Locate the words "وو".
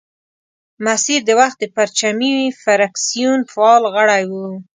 4.31-4.47